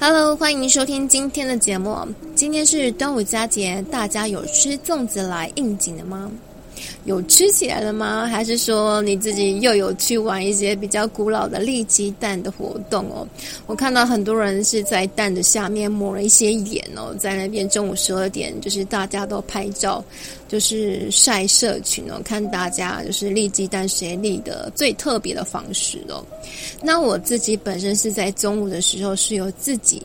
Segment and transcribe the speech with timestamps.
[0.00, 1.96] Hello，欢迎收听今天的节目。
[2.34, 6.30] 今天是端午佳节，大家有吃粽子来应景的吗？
[7.04, 8.26] 有吃起来了吗？
[8.26, 13.26] 还是说你自己又有去玩一些比较古老的立鸡蛋的活动哦？
[13.66, 20.02] 我看到很多人是在蛋的下面抹了一些盐哦，在那边中午十二点，就是大家都拍照，
[20.48, 26.24] 就是晒社群哦，看大家就是立鸡蛋谁立的最特别的方式哦。
[26.82, 30.02] 那我自己本身是在中午的时候是有自己。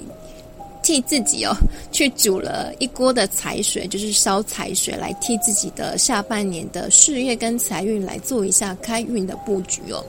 [0.81, 1.53] 替自己哦，
[1.91, 10.03] 去煮了一锅的财水，就是烧财水，来替自己的下半年的事业跟财运来做一下开运的布局哦。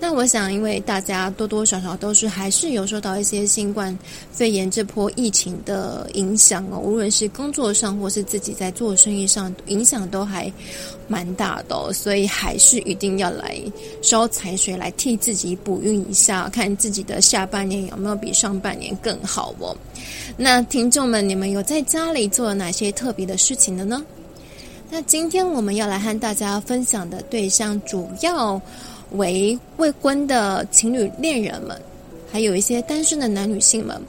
[0.00, 3.96] 那我想，因为大家多多少少都是还是有受到一些新冠
[4.32, 10.52] 肺炎这波疫情的影响哦，无论是工作上或是自己在做生意上，影响都还
[11.08, 13.60] 蛮大的哦，所以还是一定要来
[14.02, 19.76] 烧财水，来替自己补运一下，看自己的下半年有没有比上半年更好哦。
[20.36, 24.04] 那听众们，你们有在家里做了哪些特别的事情的呢？
[24.90, 28.60] 那今天我们要来和大家分享的对象，主要
[29.12, 31.80] 为未婚的情侣恋人们，
[32.30, 34.00] 还有一些单身的男女性们。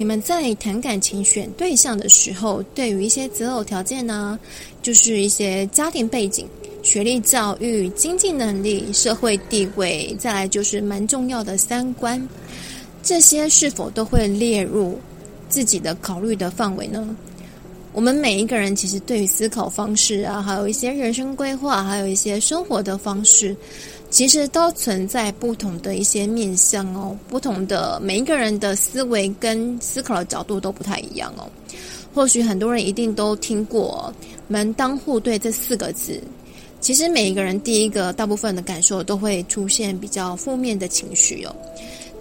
[0.00, 4.38] 你们在谈感情、选对象的时候，对于一些择偶条件呢，
[4.80, 6.48] 就是一些家庭背景、
[6.82, 12.26] 学历、教育、经济能力、社会地位，再来就是蛮重要的三观，
[13.02, 14.98] 这些是否都会列入
[15.50, 17.14] 自己的考虑的范围呢？
[17.92, 23.54] 我们每一个人其实对于思考方式啊，还有一些人生规划，还有一些生活的方式，
[24.10, 27.16] 其实都存在不同的一些面向哦。
[27.28, 31.48] 不同的每一个人的思维跟思考的角度都不太一样哦。
[32.12, 34.12] 或许很多人一定都听过
[34.48, 36.20] “门当户对”这四个字，
[36.80, 41.54] 其实每一个人第一个大部分的感受都会出现比较负面的情绪哦。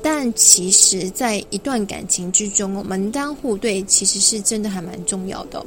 [0.01, 5.65] 但其实，在一段感情之中，门当户对其实是真的还蛮重要的。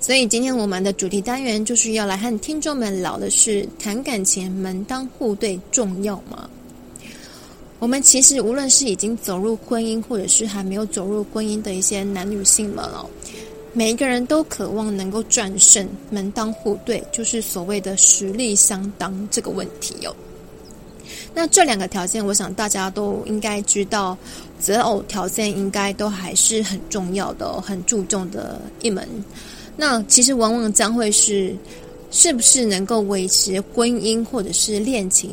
[0.00, 6.48] 所以，今天我们的主题单元就是要来和听众们聊的是：谈感情门当户对重要吗？
[7.80, 13.10] 我们其实无论是已经走入婚姻，或者是还没有走入婚姻的一些男女性们哦，
[13.72, 20.14] 每一个人都渴望能够战胜门当户对，就是所谓的实力相当这个问题哦。
[21.34, 24.16] 那这两个条件，我想大家都应该知道，
[24.60, 29.06] 择偶条件应该都还是很重要的、很注重的一门。
[29.80, 31.54] 那其实往往将会是，
[32.10, 35.30] 是不是能够维持婚姻或者是恋情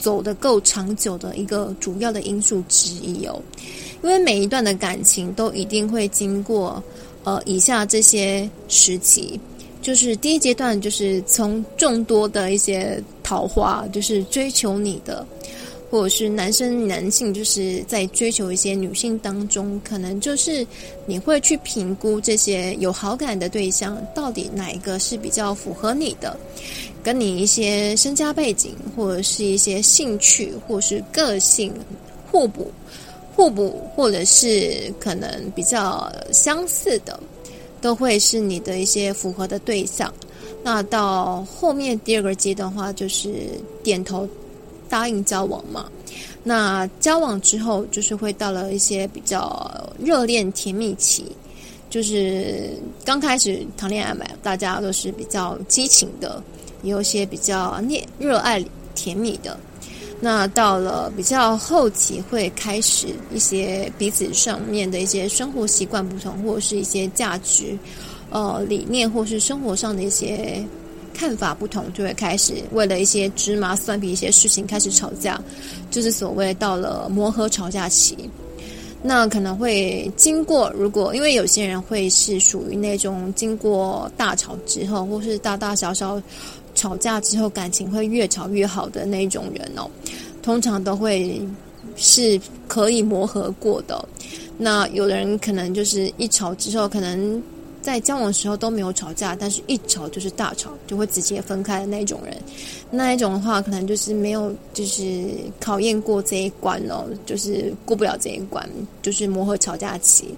[0.00, 3.40] 走得够长久的一个主要的因素之一哦。
[4.02, 6.82] 因为每一段的感情都一定会经过
[7.22, 9.38] 呃以下这些时期。
[9.80, 15.24] 就是第一阶段，就是从众多的一些桃花，就是追求你的，
[15.90, 20.66] 或者是男生男性，就是在追求一些女性当中，可能就是
[21.06, 26.38] 你会去评估这些有好感的对象，到底哪一个是比较符合你的，
[27.02, 31.72] 跟你一些身家背景，或者是一些兴趣，或是个性
[32.30, 32.70] 互补，
[33.34, 37.18] 互补，或者是可能比较相似的。
[37.80, 40.12] 都会是你的一些符合的对象，
[40.64, 43.32] 那到后面第二个阶段的话，就是
[43.84, 44.28] 点头
[44.88, 45.86] 答应交往嘛。
[46.42, 51.24] 那交往之后，就是会到了一些比较热恋甜蜜期，
[51.90, 52.70] 就是
[53.04, 56.42] 刚开始谈恋爱嘛，大家都是比较激情的，
[56.82, 59.58] 也有一些比较热热爱甜蜜的。
[60.20, 67.78] 那到了比较后期，会开始一些彼此上面的一些生活习惯不同，或者是一些价值、
[68.30, 70.64] 呃理念，或是生活上的一些
[71.18, 75.40] 看法不同，就会开始为了一些芝麻蒜皮一些事情开始吵架，
[75.90, 78.16] 就是所谓到了磨合吵架期。
[79.02, 86.22] 那可能会经过，如果因为有些人会是属于那种经过大吵之后，或是大大小小。
[86.74, 89.90] 吵架之后，感情会越吵越好的那种人哦，
[90.40, 91.42] 通常都会
[91.96, 94.08] 是可以磨合过的。
[94.56, 97.42] 那有的人可能就是一吵之后，可能
[97.88, 102.36] 在交往的时候都没有吵架，但是一吵就是大吵，就会直接分开的那一种人。
[102.90, 108.68] 那一种的话，可能就是没有就是考验过这一关哦，就是过不了这一关，
[109.00, 110.34] 就是磨合吵架期。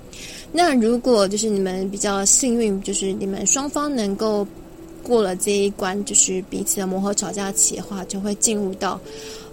[0.52, 4.46] 那如果就是你们比较幸运，就是你们双方能够。
[5.02, 9.00] 过了这一关，就是彼此的磨合吵架期的话，就会进入到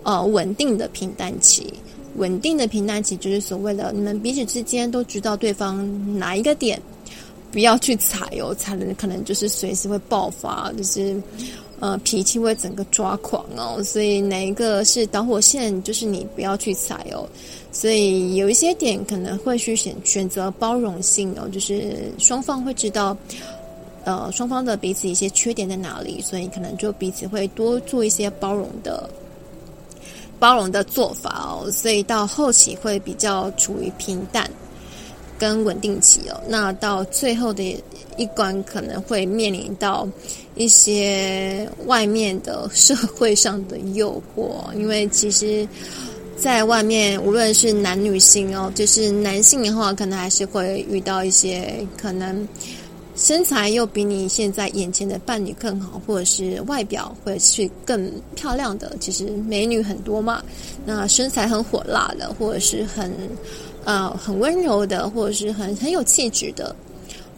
[0.03, 1.73] 呃稳定的平淡期。
[2.17, 6.79] 稳定的平淡期就是所谓的你们彼此之间都知道对方哪一个点
[7.57, 11.19] 不要去踩哦，踩了可能就是随时会爆发，就是
[11.79, 13.81] 呃脾气会整个抓狂哦。
[13.83, 17.27] 所以哪一个是导火线，就是你不要去踩哦。
[17.71, 23.17] 所以有一些点可能会去选选择包容性哦，就是双方会知道，
[24.03, 29.09] 呃，双方的彼此一些缺点在哪里，所以可能就彼此会多做一些包容的。
[30.37, 34.47] 包容的做法哦，所以到后期会比较处于平淡
[35.37, 36.41] 跟稳定期哦。
[36.47, 37.63] 那到最后的
[38.17, 40.07] 一关可能会面临到
[40.55, 45.67] 一些外面的社会上的诱惑，因为其实
[46.37, 52.47] 在外面无论是男女性哦，就是男性的话，可能还是会遇到一些可能。
[53.19, 60.43] 身材又比你现在眼前的伴侣更好，或者是外表会是更漂亮的，其实美女很多嘛。
[60.85, 63.11] 那身材很火辣的，或者是很
[63.87, 66.75] 呃很温柔的，或者是很很有气质的，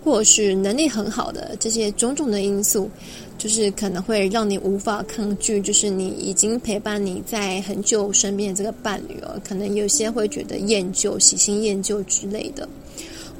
[0.04, 2.90] 或者是能力很好的，这些种种的因素，
[3.38, 5.62] 就是可能会让你无法抗拒。
[5.62, 12.68] 就是你已经陪伴你在很久身边的这个伴侣哦，可能有些会觉得厌旧、喜新厌旧之类的。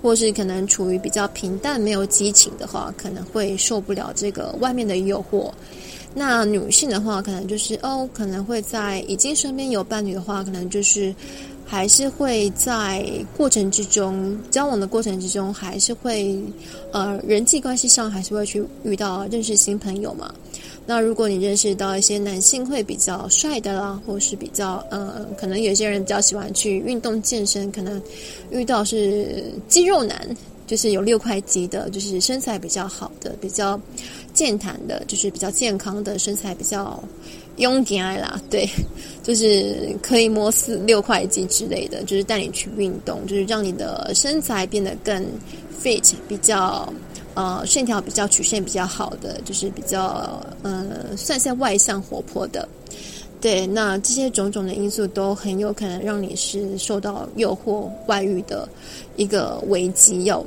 [0.02, 5.52] 或是可能处于比较平淡、没有激情的话，可能会受不了这个外面的诱惑。
[6.16, 11.14] 那女性的话，可能就是哦，可能会在已经身边有伴侣的话，可能就是
[11.72, 13.06] 还是会在
[13.38, 16.36] 过程之中交往的过程之中，还是会
[16.92, 20.34] 呃人际关系上还是会去遇到认识新朋友嘛。
[20.88, 28.02] 那如果你认识到一些男性会比较帅的啦，或是比较呃，可能有些人比较喜欢去运动健身，可能
[28.50, 30.36] 遇到是肌肉男，
[30.66, 33.80] 就是有六块肌的，就是身材比较好的，比较
[34.34, 37.00] 健谈的，就是比较健康的身材比较
[37.60, 38.68] 勇健啦，对，
[39.24, 45.24] 就是可以摸四六块肌之类的，就是带你去运动，就是让你的身材变得更
[45.82, 46.92] fit，比较。
[47.36, 52.68] 呃，线条比较曲线比较好的，就是比较呃，算是外向活泼的。
[53.40, 58.68] 对，那这些种种的因素都很有可能让你是受到诱惑外遇的
[59.16, 60.46] 一个危机哟。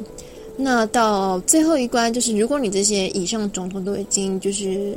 [0.55, 4.95] 那到最后一关，就是如果你这些以上种种都已经就是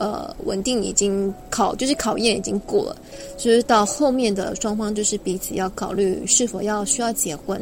[0.00, 2.96] 呃稳定，已经考就是考验已经过了，
[3.38, 7.60] 就是到后面的双方就是彼此要考虑是否要需要结婚。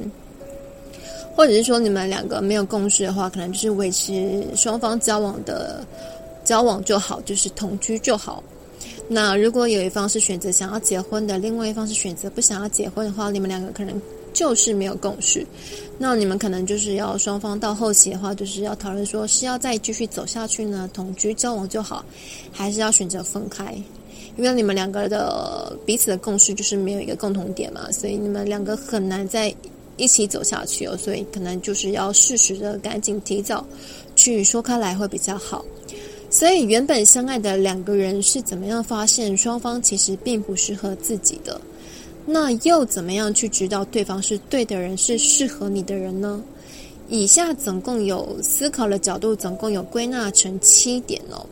[1.37, 5.87] 或者是说你们两个没有共识的话，可能就是维持双方交往的
[6.45, 8.43] 交往就好，就是同居就好。
[9.07, 13.95] 那如果有一方是选择想要结婚的，另外一方是选择不想要结婚的话，你们两个可能
[14.39, 15.45] 就是没有共识。
[15.99, 22.05] 那你们可能就是要双方到后期的话，就是要讨论说是要再继续走下去呢，同居交往就好，
[22.53, 23.75] 还是要选择分开？
[24.37, 29.53] 因为你们两个的彼此的共识就是没有一个共同点嘛，所以你们两个很难在。
[30.01, 33.67] 一起走下去哦，所以可能就是要适时的赶紧提早
[34.15, 35.65] 去说开来会比较好。
[36.31, 41.61] 所以原本相爱的两个人是怎么样发现双方其实并不适合自己的？
[42.31, 46.43] 那又怎么样去知道对方是对的人，是适合你的人呢？
[47.09, 51.47] 以下总共有思考的角度，总共有归纳成七点哦，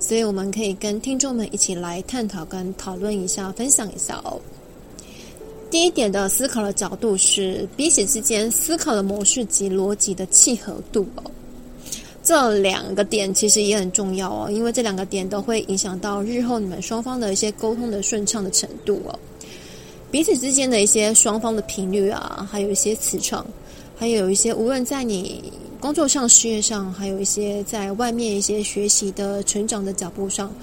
[0.00, 4.40] 所以我们可以跟听众们一起来探讨跟讨论一下，分享一下哦。
[5.70, 11.30] 第一点的思考的角度是彼此之间思考的模式及逻辑的契合度哦，
[12.22, 19.18] 这两个点其实也很重要哦，因为这两个点都会影响到日后你们双方的一些沟通的顺畅的程度哦。
[20.12, 23.44] 彼此之间的一些双方的频率啊，还有一些磁场，
[23.96, 25.42] 还有一些无论在你
[25.80, 30.54] 工作上、事业上，还有一些在外面一些学习的成长的脚步上。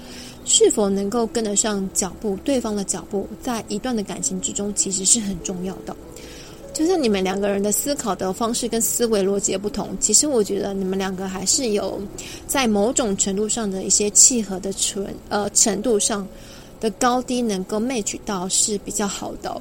[0.46, 5.94] 是否能够跟得上脚步，对方的脚步，在一段的感情之中，其实是很重要的。
[6.72, 12.00] 就像你们两个人的思考的方式跟思维逻辑不同，其实我觉得你们两个还是有
[12.48, 16.26] 在某种程度上的一些契合的程呃程度上
[16.80, 19.60] 的高低能够 match 到是比较好的。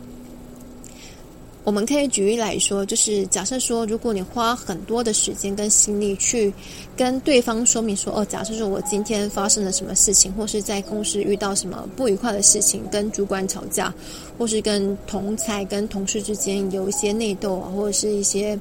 [1.65, 6.51] 我们可以举例来说，就是假设说，如果你花很多的时间跟心力去
[6.97, 13.93] 跟对方说明说，哦，假设说我今天发生了什么事情，或是在公司遇到什么不愉快的事情，跟主管吵架，
[14.37, 18.57] 或是跟同才、跟同事之间有一些内斗啊，或者是一些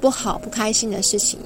[0.00, 1.40] 不好、不开心的事情。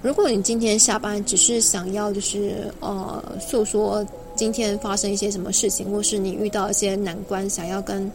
[0.00, 4.06] 如果你今天下班只是想要就是呃诉说。
[4.36, 8.10] 今天发生一些什么事情，或是你遇到一些难关，想要跟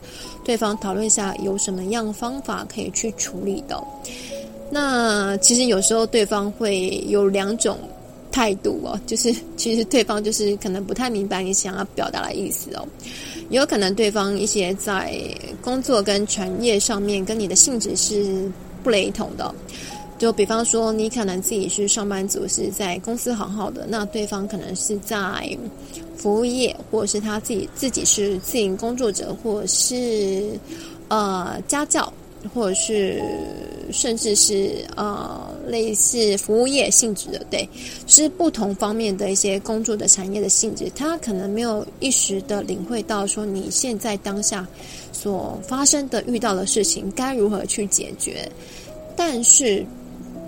[0.46, 3.84] 对方讨论一下，有什么样方法可以去处理的？
[4.70, 7.78] 那其实有时候对方会有两种
[8.32, 12.88] 态度哦，就是其实对方就是可能不太明白你想要表达的意思哦，
[13.50, 15.14] 有可能对方一些在
[15.62, 18.50] 工作跟传业上面跟你的性质是
[18.82, 19.54] 不雷同的。
[20.18, 25.18] 就比方说，你可能自己是上班族，是在公司好好的，那对方可能是在
[26.22, 30.60] 服务业，或者是他自己自己是自营工作者，或者是
[31.08, 32.14] 呃家教，
[32.54, 33.24] 或者是
[33.92, 37.68] 甚至是呃类似服务业性质的，对，
[38.06, 44.68] 是不同方面的一些工作的产业的性质，他可能没有一时的领会到说你现在当下
[45.12, 48.48] 所发生的遇到的事情该如何去解决，
[49.16, 49.84] 但是。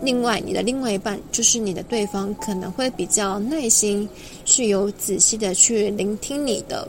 [0.03, 4.07] 另外，你的另外一半就是你的对方，可能会比较耐心，
[4.45, 6.88] 是有仔细的去聆听你的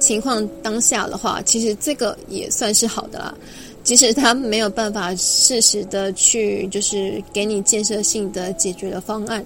[0.00, 0.48] 情况。
[0.62, 3.34] 当下的话，其实这个也算是好的啦。
[3.82, 9.44] 即使他没有办法适时的去，就是给你建设性的解决的方案。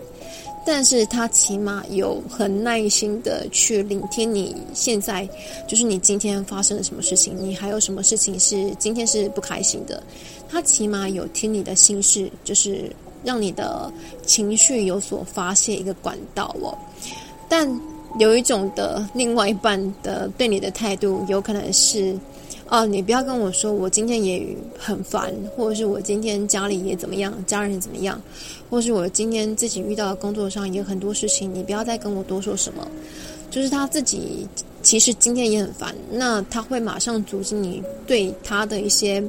[0.69, 5.27] 但是他起码有很耐心的去聆听你现在，
[5.67, 10.03] 就是你今天发生了什么事情，你还有什么事情是今天是不开心的，
[10.51, 12.91] 他起码有听你的心事，就是
[13.23, 13.91] 让你的
[14.27, 16.77] 情绪有所发泄一个管道哦。
[17.49, 17.69] 但
[18.19, 22.19] 有一种的另外一半的对你的态度，有可能是。
[22.69, 24.45] 哦，你不要跟我说，我今天也
[24.77, 28.21] 很烦，或者是我今天家里也怎么样，家人怎么样，
[28.69, 32.87] 或是我今天自己遇到的工作上也有很多事情，你不要再跟我多说什么。
[33.49, 34.47] 就是他自己
[34.83, 39.23] 其实今天也很烦，那他会马上阻止你对他的一些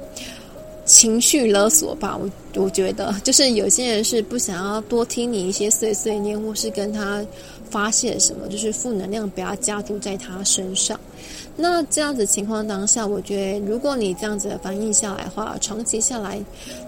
[0.83, 2.17] 情绪勒索吧。
[2.17, 2.27] 我
[2.59, 7.23] 我觉得，就是有些人是不想要多听你一些碎碎念，或是跟他
[7.69, 10.99] 发泄什么，就是负能量不要加注在他身上。
[11.57, 16.39] 那这样子情况当下，我觉得如果你这样子反应下来的话，长期下来，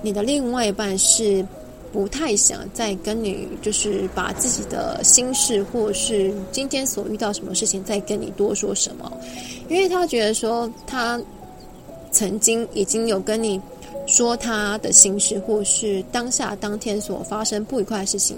[0.01, 1.43] 你的另外一半是
[1.91, 9.11] 不太想再跟你就是把自己的心事，或是今天所遇到什么事情再跟你多说什么，
[9.67, 11.19] 因为他觉得说他
[12.11, 13.59] 曾经已经有跟你。
[14.09, 18.35] 说他的心事，或是当下当天所发生不愉快的事情，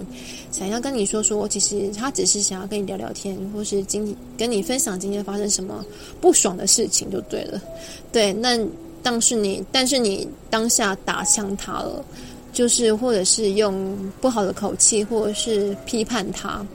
[0.52, 5.84] 想要跟你说说，其实他只是想要跟你聊聊天，或是今跟你分享今天发生什么
[6.20, 7.62] 不爽的事情就对了。
[8.12, 8.60] 对，那
[9.02, 12.04] 但是你，但是你当下打枪他了，
[12.52, 16.66] 就是或者是用不好的口气，或者是批判他，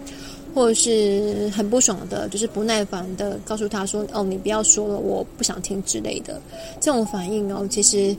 [0.54, 6.40] 或者是很不爽的，就是不耐烦的告诉他说：“哦，你不要说了，我不想听之类的。”
[6.80, 8.16] 这种反应哦，其实。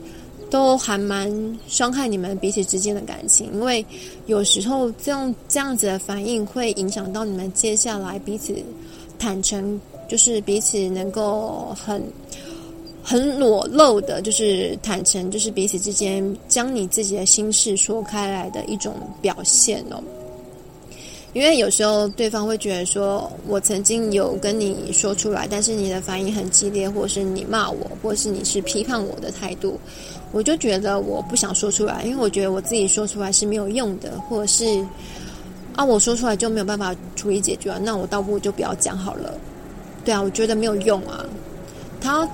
[0.50, 1.30] 都还蛮
[1.66, 3.84] 伤害你们彼此之间的感情，因为
[4.26, 8.54] 有时候这样这样子的反应会影响到你们接下来彼此
[9.18, 12.02] 坦诚，就是彼此能够很
[13.02, 20.02] 很裸露的，就是坦诚，就是彼此之间将你自己的心事说开来的一种表现哦。
[21.34, 29.78] 因为有时候对方会觉得说，我曾经有跟你说出来，但是你的反应很激烈，或是你骂我，或是你是批判我的态度。
[30.32, 34.64] 我就觉得我不想说出来，因为我觉得我自己说出来是没有用的，或者是
[35.76, 39.32] 啊，我说出来就没有办法处理解决，那我倒不如就不要讲好了。
[40.04, 41.24] 对啊，我觉得没有用啊。
[42.00, 42.28] 他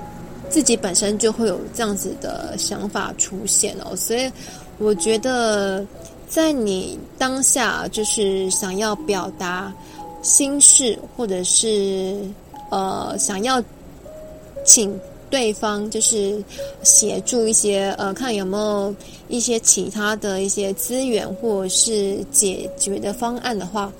[0.49, 4.31] 自己本身就会有这样子的想法出现哦，所以
[4.77, 5.85] 我觉得
[6.27, 9.73] 在你当下就是想要表达
[10.21, 12.19] 心事，或者是
[12.69, 13.63] 呃想要
[14.65, 14.99] 请。
[15.27, 16.41] 对方就是
[16.83, 18.95] 协助一些呃，看有没有
[19.27, 23.91] 一些其他的一些资源或者是解决的方案的话，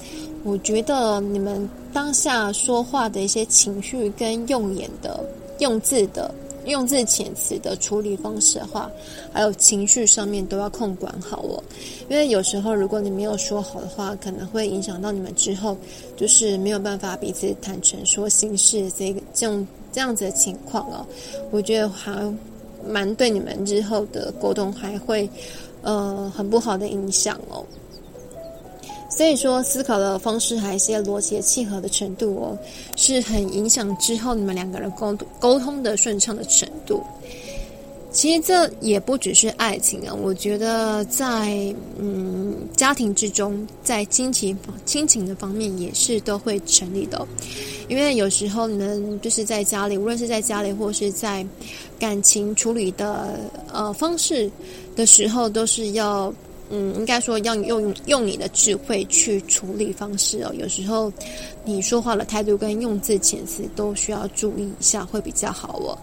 [0.44, 5.20] 我觉得你们当下说话的一些情绪跟用眼的
[5.60, 6.34] 用字的
[6.66, 8.92] 用字遣词的处理方式的话，
[9.32, 11.64] 还有情绪上面都要控管好哦。
[12.10, 15.78] 因为有时候如果你没有说好的话，可能会影响到你们之后
[16.16, 19.66] 就是没有办法彼此坦诚说心事这个这种。
[19.96, 21.08] 这样子的情况哦，
[21.52, 22.12] 我觉得还
[22.86, 25.30] 蛮对你们日后的沟通还会
[25.84, 27.66] 呃很不好的影响哦。
[29.16, 32.58] 所以说，思考的方式还有一些逻辑契合的程度哦，
[32.98, 37.02] 是很影响之后你们两个人沟沟通的顺畅的程度。
[38.12, 47.26] 其实这也不只是爱情啊，我觉得在嗯家庭之中，在亲情亲情的方面也是都会成立的。
[47.88, 51.46] 因为有时候你们就是在家里，无论是在家里或是在
[51.98, 53.40] 感情处理的
[53.72, 54.52] 呃方式
[54.94, 56.34] 的时候，都是要。
[56.72, 60.52] 嗯，应该说要用用你的智慧去处理方式哦。
[60.58, 61.14] 有时候
[61.64, 65.98] 你说话的态度跟用字遣词都需要注意一下，会比较好哦。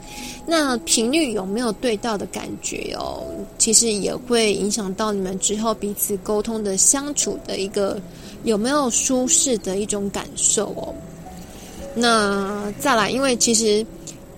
[0.47, 3.25] 那频率有没有对到的感觉哦？
[3.59, 8.00] 其实也会影响到你们之后彼此沟通的相处的一个
[8.45, 10.95] 有没有舒适的一种感受哦。
[11.95, 13.85] 那再来，因为其实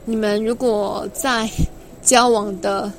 [0.06, 1.46] 你们如果在
[2.02, 2.90] 交往的。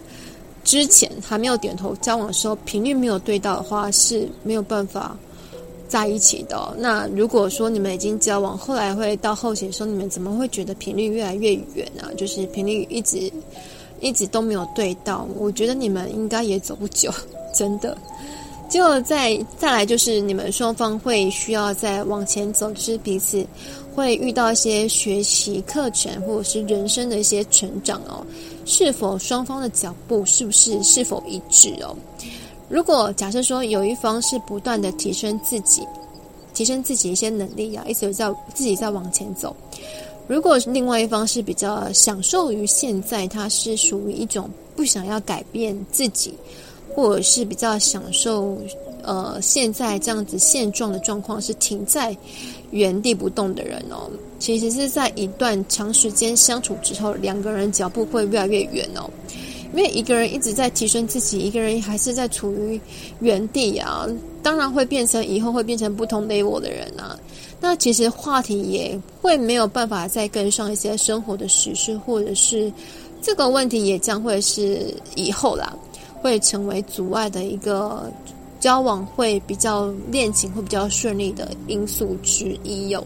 [0.65, 5.15] 之前还没有点头交往的时候，频率没有对到的话，是没有办法
[5.87, 6.75] 在一起的。
[6.79, 12.09] 那如果说你们已经交往，后来会到后期的时候，你们怎么会觉得频率越来越远呢？
[12.17, 13.31] 就是频率一直
[14.01, 17.11] 一直都没有对到，我觉得你们应该也走不久，
[17.53, 17.95] 真的。
[18.69, 23.45] 就再再来，就是你们双方会需要再往前走，就是彼此
[23.93, 28.25] 会遇到一些学习课程，或者是人生的一些成长哦。
[28.65, 31.95] 是否双方的脚步是不是是否一致哦？
[32.67, 35.83] 如果假设说有一方是不断的提升自己，
[36.53, 39.55] 提升自己一些能力啊，一直在自己在往前走；
[40.27, 46.33] 如果另外一方是比较享受于现在，他是属于一种不想要改变自己。
[46.95, 48.57] 或者是比较享受，
[49.03, 52.15] 呃，现在这样子现状的状况是停在
[52.71, 54.09] 原地不动的人哦。
[54.39, 59.09] 其实是在一段长时间相处之后，两个人脚步会越来越远哦。
[59.75, 62.79] 因为一个人一直在提升自己，一个人还是在处于
[63.19, 64.07] 原地啊，
[64.41, 67.19] 当然会变成以后会变成不同 level 的人啊。
[67.59, 72.71] 那其实话题也会没有办法再跟上一些生活的时事，或者是
[73.21, 75.75] 这个问题也将会是以后啦。
[76.21, 78.11] 会成为阻碍的一个
[78.59, 83.03] 交往会比较恋情会比较顺利的因素之一哟。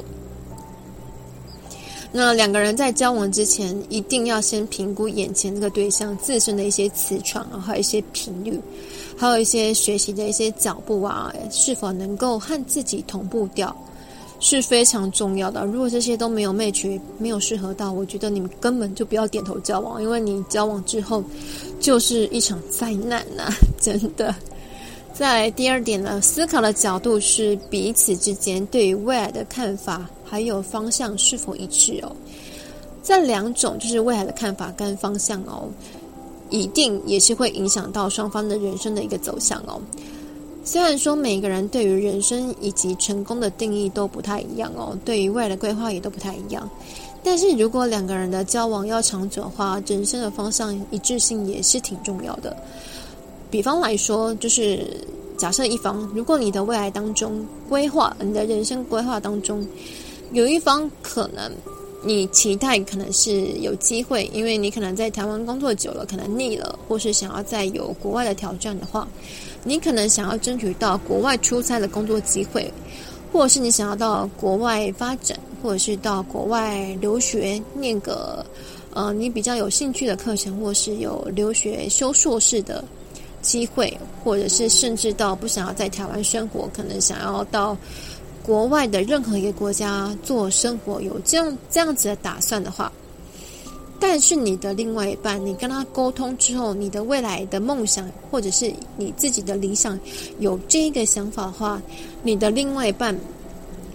[2.11, 8.59] 那两个人在交往之前，一定要先评估眼前这个对象自身的一些磁场啊，还有一些频率，
[9.15, 13.75] 还有一些学习的一些脚步啊，是否能够和自己同步掉。
[14.39, 15.65] 是非常重要的。
[15.65, 21.23] 如果这些都没有 match，没有适合到，我觉得你们根本就不要点头交往，因为你交往之后
[21.79, 23.49] 就是一场灾难呐、
[23.81, 24.33] 真的。
[25.13, 32.15] 在第二点呢，思考的角度是彼此之间对于未来的看法还有方向是否一致哦。
[33.03, 35.67] 这两种就是未来的看法跟方向哦，
[36.49, 39.81] 一定也是会影响到双方的人生的一个走向哦。
[40.71, 46.69] 虽然说每个人对于人生以及成功的定义都不太一样哦，对于未来的规划也都不太一样。
[47.23, 52.55] 但是如果两个人的交往要长久的话，人生的方向一致性也是挺重要的。
[53.49, 54.85] 比方来说，就是
[55.39, 59.67] 假设一方，如果你的未来当中规划，你的人生规划当中
[60.33, 61.51] 有一方可能
[62.01, 69.07] 你期待可能是有机会，因为你可能在台湾工作久了，可能腻了，或是想要再有国外的挑战的话。
[69.65, 72.71] 你可能想要争取到国外出差的工作机会，
[73.33, 78.45] 或者是你想要到国外发展，或者是到国外留学念个
[78.93, 82.81] 呃你比较有兴趣的课程，或是有留学修硕士的
[83.41, 87.77] 机会，或者是甚至到不想要在台湾生活，可能想要到
[88.43, 92.91] 国外的任何一个国家做生活，有这样这样子的打算的话。
[94.01, 99.99] 但是你的另外一半，你跟他沟通之后，你的未来的梦想或者是你自己的理想
[100.39, 101.81] 有这个想法的话，
[102.23, 103.13] 你的另外一半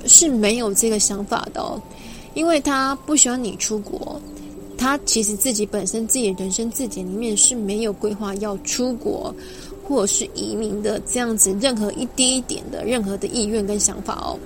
[0.05, 1.81] 是没有这个想法的哦，
[2.35, 4.21] 因为他不喜欢你出国，
[4.77, 9.35] 他其实自己本身自己人生字典里面是没有规划要出国
[9.85, 14.39] 或是移民的这样子任何一滴一点的任何的意愿跟想法哦，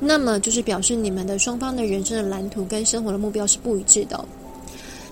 [0.00, 4.24] 那么就是表示你们的双方的人生的蓝图跟生活的目标是不一致的。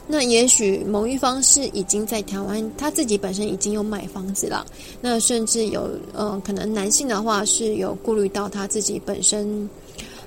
[0.06, 4.66] 那也许某一方是已经在台湾，他自己本身已经有买房子了。
[5.00, 9.68] 那甚至有，呃，可能男性的话是有顾虑到他自己本身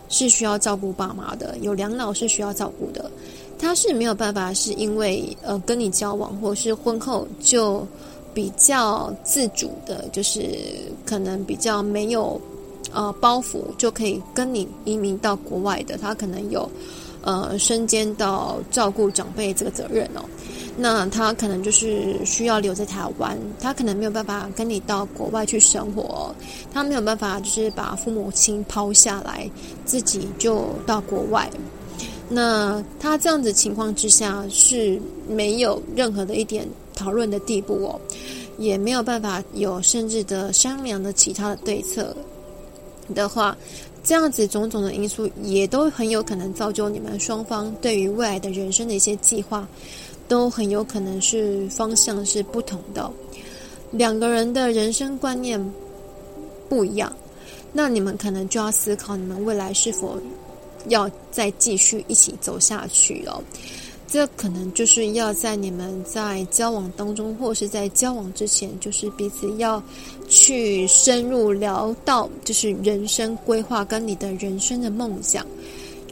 [0.09, 3.11] 是需要照顾爸妈的，有两老是需要照顾的。
[3.59, 7.87] 他是没有办法，是因为呃跟你交往或是婚后就
[8.37, 10.47] 比较自主的，就是
[11.03, 12.39] 可能比较没有
[12.93, 15.97] 呃包袱，就可以跟你移民到国外的。
[15.97, 16.69] 他可能有。
[17.23, 20.21] 呃，身兼到照顾长辈这个责任哦，
[20.77, 26.33] 那他可能就是需要留在台湾，他可能没有办法跟你到国外去生活，
[26.71, 29.49] 他没有办法就是把父母亲抛下来，
[29.83, 31.49] 自己就到国外。
[32.29, 36.65] 那他这样子情况之下是没有任何的一点
[36.97, 38.01] 讨论的地步哦，
[38.57, 42.15] 也没有办法有甚至的商量的其他的对策
[43.13, 43.55] 的话。
[44.03, 49.67] 这样子种种的因素也都很有可能造就你们双方对于未来的人生的一些计划，
[50.29, 53.11] 都很有可能是方向是不同的。
[53.91, 55.61] 两个人的人生观念
[56.69, 57.13] 不一样，
[57.73, 60.17] 那你们可能就要思考你们未来是否
[60.87, 63.43] 要再继续一起走下去了。
[64.07, 69.83] 这可能就是要在你们在交往当中，或是在交往之前，就是彼此要
[70.29, 75.45] 去深入聊到，就是人生规划跟你的人生的梦想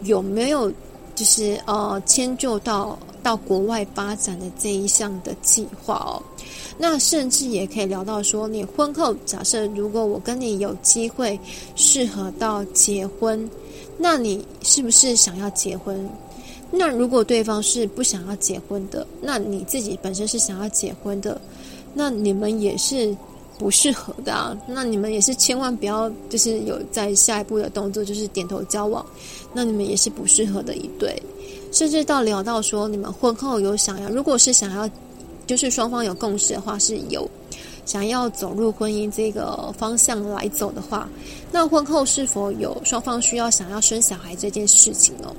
[0.03, 0.69] 有没有，
[1.15, 6.21] 就是呃迁就到到国外发展的这一项的计划哦。
[6.77, 11.39] 那甚至也可以聊到说，你婚后假设如果我跟你有机会
[11.77, 13.49] 适合到结婚，
[13.97, 16.09] 那你是不是想要结婚？
[16.77, 21.39] 那如果对方是不想要结婚的，那你自己本身是想要结婚的，
[21.93, 23.15] 那你们也是
[23.57, 24.57] 不适合的啊。
[24.67, 29.05] 那你们也是千万不要就是有在下一步的动作，就是点头交往，
[29.53, 31.15] 那你们也是不适合的一对。
[31.71, 34.89] 甚至到聊到说，你们婚后有想要，如果是想要，
[35.47, 37.29] 就是双方有共识的话，是有
[37.85, 41.09] 想要走入婚姻这个方向来走的话，
[41.51, 45.35] 那婚后是否有双方需要想要生小孩这件事情哦？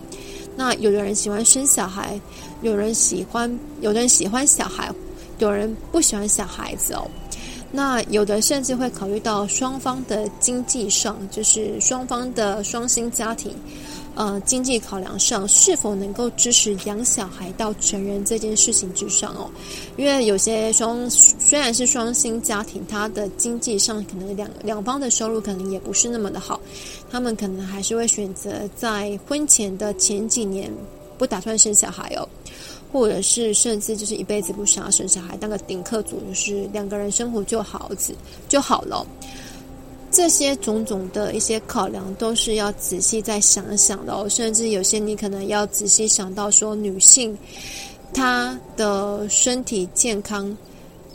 [0.56, 2.18] 那有的人喜欢生小孩，
[2.62, 4.90] 有人喜欢，有的人喜欢小孩，
[5.38, 7.06] 有人不喜欢小孩子哦。
[7.70, 13.54] 那有的甚至会考虑到双方的经济上，就是双方的双薪家庭，
[14.16, 19.50] 呃，经济考量上是否能够支持养小孩到成人这件事情之上哦。
[19.98, 26.58] 因为有些双虽然是双薪家庭，他的经济上可能两两方的收入可能也不是那么的好。
[27.10, 30.72] 他们可能还是会选择在婚前的前几年
[31.18, 32.26] 不打算生小孩哦，
[32.90, 38.14] 或者是甚至就是一辈子不想要生小孩，当个顶客族，就是两个人生活就好子
[38.48, 39.06] 就好了。
[40.16, 47.36] 这些种种的一些考量都是要仔细再想想的哦，甚至有些你可能要仔细想到说，女性
[48.14, 50.56] 她的身体健康、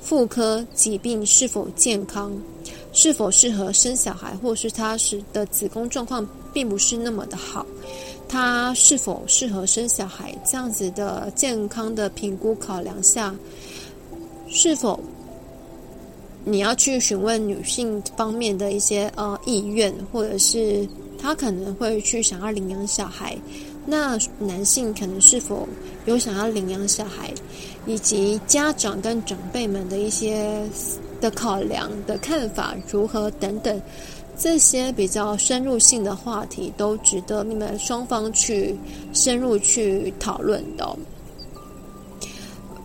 [0.04, 2.32] 妇科疾病是否健康。
[2.94, 7.66] 是否适合生小孩，或是她是的子宫状况并不是那么的好，
[8.28, 10.36] 她是否适合生小孩？
[10.46, 13.34] 这样子的健康的评估考量下，
[14.50, 15.00] 是否
[16.44, 23.38] 你要去询问女性方面的一些呃意愿，或者是他可能会去想要领养小孩？
[23.86, 25.68] 那男性可能是否
[26.06, 27.34] 有想要领养小孩，
[27.86, 30.62] 以及家长跟长辈们的一些。
[31.22, 33.80] 的考量的看法如何等等，
[34.36, 38.76] 这些比较深入性的话题都值得你们双方去
[39.14, 40.98] 深入去讨论的。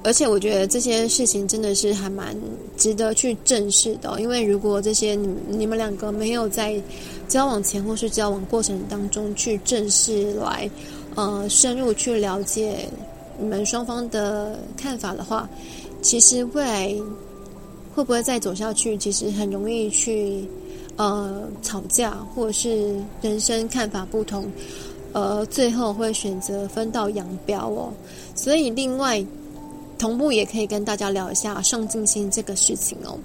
[0.07, 2.37] 而且我觉得这些事情真的是还蛮
[2.77, 6.81] 值得去正视的，因为如果这些你你们两个没有在
[7.27, 10.71] 交往前或是交往过程当中去正视来，
[11.16, 12.88] 呃，深入去了解
[13.38, 15.49] 你们双方的看法的话，
[16.01, 16.95] 其实未来。
[17.95, 18.95] 会不会再走下去？
[18.99, 20.45] 其实很容易去，
[20.97, 24.47] 呃，吵架，或者是人生看法不同，
[25.14, 27.90] 呃，最后会选择分道扬镳哦。
[28.35, 29.25] 所以，另外
[29.99, 33.19] 同步也可以跟大家聊一下上进心这个事情哦。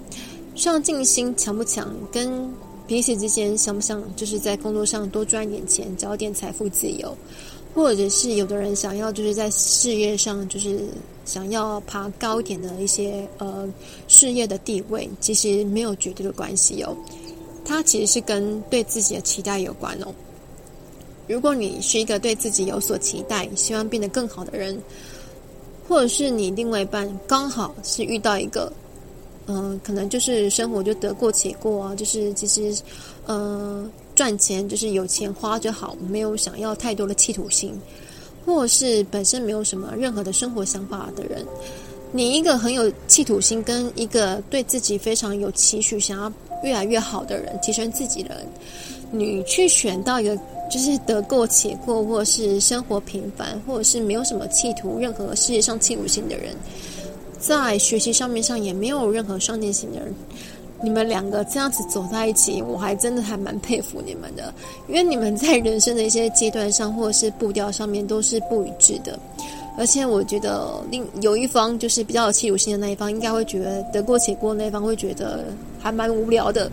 [0.54, 2.52] 上进心强不强，跟
[2.86, 7.16] 彼此之间想不想，就是在工作上多赚一点钱，找点财富自由。
[7.74, 10.80] 或者是有的人想要就是在事业上就是
[11.24, 13.66] 想要爬高一点的一些呃
[14.08, 16.94] 事业的地位，其实没有绝对的关系哦。
[17.64, 20.12] 它其实是跟对自己的期待有关哦。
[21.26, 24.78] 如果你是一个对自己有所期待，希望变得更好的人，
[25.92, 28.72] 或者是你另外一半刚好是遇到一个
[29.46, 32.82] 嗯、可能就是生活就得过且过啊，就是其实
[33.26, 33.84] 嗯。
[33.84, 37.72] 呃赚钱就是有钱花就好，没有想要太多的企图心，
[38.44, 41.42] 或是本身没有什么任何的生活想法的人。
[42.12, 46.30] 你一个很有企图心，跟一个对自己非常有期许，想要
[46.62, 48.46] 越来越好的人，提升自己的人，
[49.10, 50.38] 你去选到一个
[50.72, 56.56] 就是得过且过，或者是生活平凡，或者是没有什么企图，任何事业上企图心的人，
[57.38, 60.14] 在学习上面上也没有任何上进心的人。
[60.82, 64.52] 你们两个这样子走在一起，我还真的还蛮佩服你们的，
[64.88, 69.18] 因为你们在人生的一些阶段上，或者是步调上面都是不一致的。
[69.78, 75.44] 而且我觉得另有一方就是比较有企图心的那一方，应该会觉得得过且过那一方会觉得
[75.78, 76.70] 还蛮无聊的，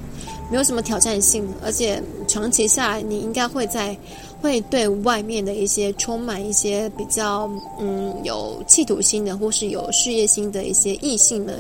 [0.50, 1.48] 没有什么挑战性。
[1.64, 3.98] 而且长期下来，你应该会在
[4.42, 11.54] 会对外面的一些充满一些比较嗯有企图心的，或是有事业心的一些异性呢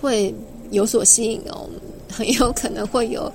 [0.00, 0.34] 会
[0.70, 1.68] 有所吸引哦。
[2.08, 3.30] 很有可能会有，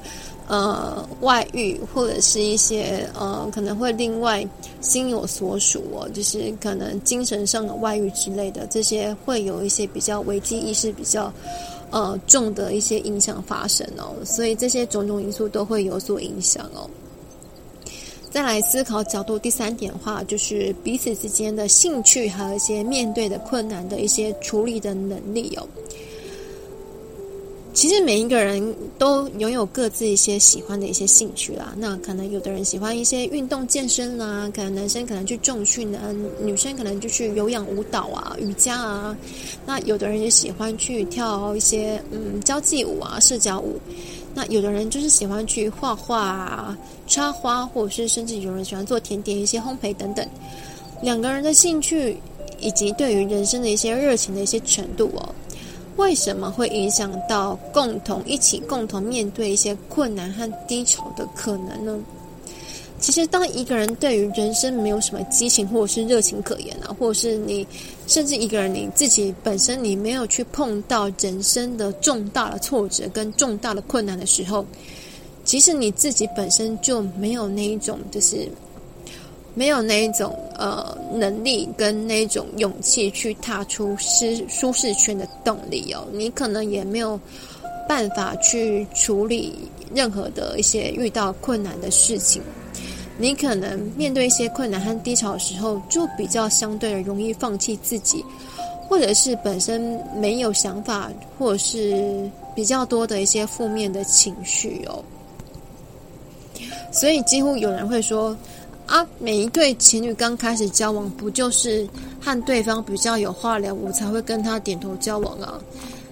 [0.52, 4.46] 呃，外遇或者是一些呃，可能会另外
[4.82, 11.32] 心有所属哦，就是可能精神上的外遇之类的，这些会有一些比较危机意识比较
[11.90, 16.90] 呃重的一些影响发生哦，所以这些种种因素都会有所影响哦。
[18.30, 25.66] 再来思考角度，第三点的话，就是彼此之间的兴趣，还有一些面对的困难的一些处理的能力哦。
[27.74, 31.74] 其实每一个人都拥有各自一些喜欢的一些兴趣啦。
[31.78, 39.18] 那可能有的人喜欢一些运动健身啦，可能男生可能去重训啊，女生可能就去有氧舞蹈啊、瑜伽啊。
[39.66, 43.80] 那有的人也喜欢去跳一些嗯交际舞啊、社交舞。
[44.34, 50.28] 那有的人就是喜欢去画画啊、插花，或者是甚至有人喜欢做甜点、一些烘焙等等。
[51.02, 52.18] 两个人的兴趣
[52.60, 55.34] 以及对于人生的一些热情的一些程度哦。
[56.02, 62.00] 为什么会影响到共同一起共同面对一些困难和低潮的可能呢？
[63.00, 67.66] 其实，当一个人对于人生没有什么激情或者是热情可言啊，或者是你
[68.08, 74.66] 甚至一个人你自己本身你没有去碰到人生的重大的挫折跟重大的困难的时候，
[75.46, 78.50] 其实你自己本身就没有那一种就是。
[79.54, 87.20] 没有那一种呃能力跟那种勇气去踏出舒舒适圈的动力哦，你可能也没有
[87.86, 89.54] 办法去处理
[89.94, 92.42] 任何的一些遇到困难的事情。
[93.18, 98.24] 你可能面对一些困难和低潮的时候，就比较相对的容易放弃自己，
[98.88, 105.04] 或者是本身没有想法，或者是比较多的一些负面的情绪哦。
[106.90, 108.36] 所以几乎有人会说。
[108.92, 111.88] 啊，每一对情侣刚开始交往，不就是
[112.20, 115.58] 和对方比较有话聊，我才会跟他点头交往啊？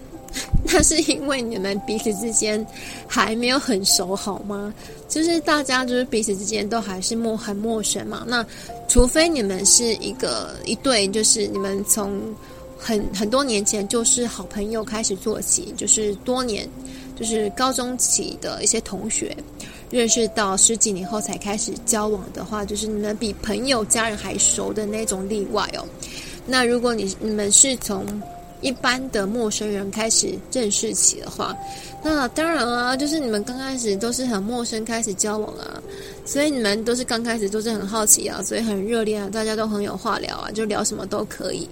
[0.63, 2.65] 那是因为你们彼此之间
[3.05, 4.73] 还没有很熟，好吗？
[5.09, 8.23] 就是大家就是彼此之间都还是陌很陌生嘛。
[8.25, 8.45] 那
[8.87, 12.33] 除非你们是一个一对，就是你们从
[12.77, 16.65] 很很多年前就是好朋友开始做起，就是多年，
[17.17, 19.35] 就是高中起的一些同学。
[19.89, 25.85] 认识到十几年后才开始交往的话，就是你们比朋友、家人还熟的那种例外哦。
[26.45, 28.05] 那如果你你们是从
[28.61, 31.55] 一般的陌生人开始认识起的话，
[32.03, 35.81] 那当然啊，就是你们刚开始都是很陌生开始交往啊，
[36.25, 41.69] 所以你们都是刚开始都是很好奇啊，所以很热烈啊，大家都很有话聊啊，就聊什么都可以。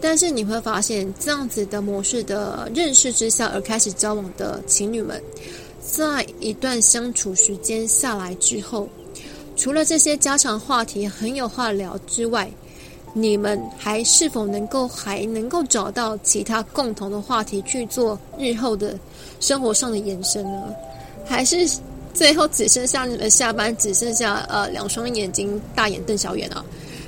[0.00, 5.22] 但是你会发现，这样子的模式的认识之下而开始交往的情侣们。
[5.82, 8.88] 在一段相处时间下来之后，
[9.56, 12.48] 除了这些家常话题很有话聊之外，
[13.12, 18.98] 你们还是否能够还能够找到其他共同的话题去做日后的
[19.40, 20.74] 生活上的延伸呢？
[21.26, 21.68] 还是
[22.14, 26.64] 最后只剩下你们下班只剩下呃两双眼睛大眼瞪小眼啊？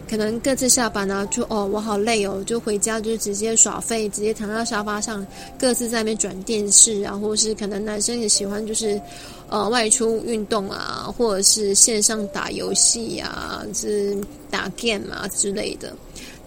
[0.08, 5.26] 可能各自下班啊，就哦，我好累哦，就回家就直接耍废，直接躺在沙发上，
[5.58, 9.00] 各自在那边转电视啊，或是可能男生也喜欢就是，
[9.48, 14.16] 呃，外出运动啊，或者是线上打游戏啊，是
[14.50, 15.92] 打 game 啊之类的，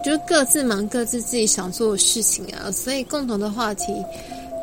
[0.04, 3.92] 就各自忙各自自己想做的事情啊，所以共同的话题，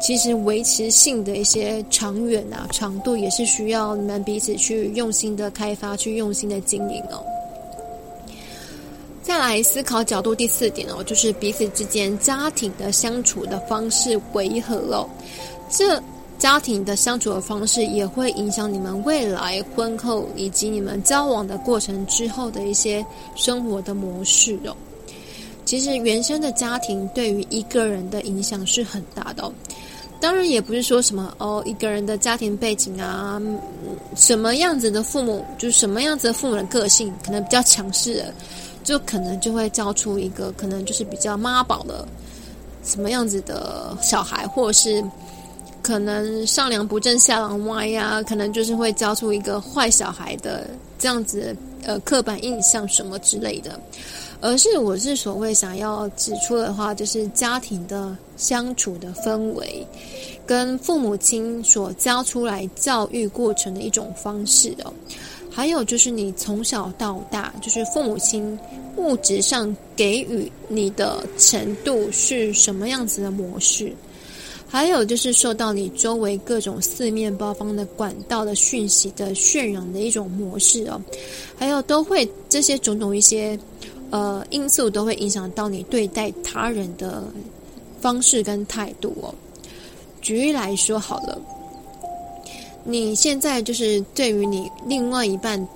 [0.02, 7.24] 其实维持性的一些长远啊，长度也是需要你们彼此去用心的开发，去用心的经营哦。
[9.26, 15.10] 再来思考角度，第四点哦，就是彼此之间家庭的相处的方式为何哦？
[15.68, 16.00] 这
[16.38, 23.04] 家庭的相处的方式也会影响你们未来婚后以及你们交往的过程之后的一些
[23.36, 24.78] 生活的模式哦。
[25.66, 29.52] 其实原生的家庭对于一个人的影响是很大的哦。
[30.22, 33.42] 当然也不是说什么哦，一个人的家庭背景啊，
[34.16, 38.34] 什么样子的父母，就是什么样子的父母的个性可能比较强势的。
[38.86, 42.08] 就可能就会教出一个可能就是比较妈宝的
[42.84, 45.04] 什么样子的小孩，或者是
[45.82, 50.68] 可能上梁不正下梁歪呀，可能就是会教出一个坏小孩的
[50.98, 53.78] 这样子呃刻板印象什么之类的。
[54.42, 59.88] 而是我是所谓想要指出的话，就是家庭的相处的氛围，
[60.46, 64.94] 跟父母亲所教出来教育过程的一种方式哦。
[65.56, 68.60] 还有就是你从小到大，就是父母亲
[68.98, 73.94] 物质上给予你的程度是什么样子的模式？
[74.68, 81.02] 还有就是受到你周围各种四面八方的管道的讯息的渲染的一种模式哦。
[81.58, 83.58] 还有都会这些种种一些
[84.10, 87.24] 呃因素都会影响到你对待他人的
[88.02, 89.34] 方式跟态度哦。
[90.22, 91.40] 举例来说好了。
[92.88, 95.68] 你现在就是对于你另外一半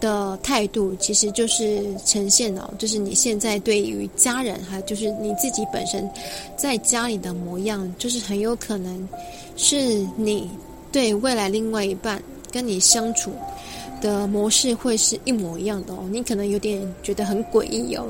[0.00, 6.08] 的态度，其实就是呈现了，就是你现在对于家人，还有就是你自己本身
[6.56, 9.08] 在家里的模样，就是很有可能
[9.56, 10.50] 是你
[10.90, 13.30] 对未来另外一半跟你相处
[14.00, 16.04] 的模式会是一模一样的哦。
[16.10, 18.04] 你可能有点觉得很诡异哦，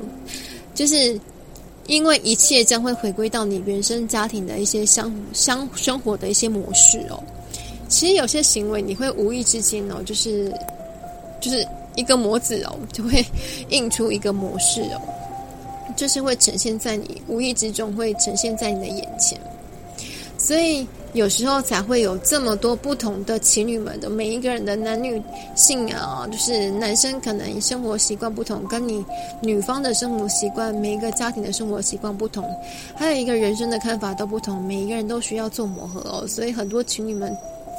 [0.75, 1.21] 就是
[1.87, 7.23] 因为一切将会回归到你原生家庭的一些相相生活的一些模式哦。
[7.89, 10.53] 其实有些行为你会无意之间哦，就是
[11.41, 13.25] 就是一个模子哦，就会
[13.71, 15.01] 印出一个模式哦，
[15.97, 19.39] 就是会呈现在你无意之中，会呈现在你的眼前，
[20.39, 20.87] 所以。
[21.15, 25.21] 有时候才会有这么多不同的情侣们的每一个人的男女
[25.57, 29.03] 性啊，就是男生可能生活习惯不同，跟你
[29.41, 32.45] 女方的生活习惯，每一个家庭的生活习惯不同，
[32.95, 37.35] 还有一个人生的看法都不同，每一个人都需要做磨合哦，所以很多情侣们